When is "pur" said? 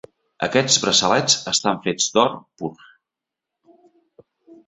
2.61-2.71